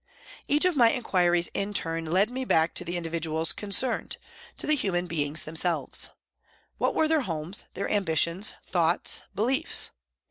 [0.47, 4.17] Each of my inquiries in turn led me back to the individuals concerned,
[4.57, 6.09] to the human beings them selves.
[6.79, 9.91] What were their homes, their ambitions, thoughts, beliefs